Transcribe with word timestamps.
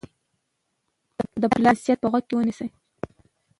د 1.41 1.43
پلار 1.53 1.75
نصیحت 1.77 1.99
په 2.01 2.07
غوږ 2.11 2.23
کې 2.27 2.33
ونیسئ. 2.37 2.67